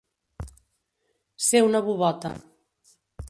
Ser 1.49 1.63
una 1.67 1.83
bubota. 1.91 2.35